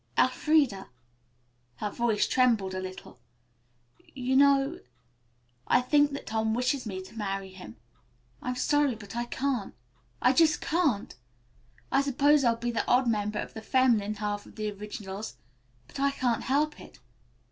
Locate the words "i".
5.67-5.79, 9.15-9.25, 10.19-10.33, 11.91-12.01, 15.99-16.09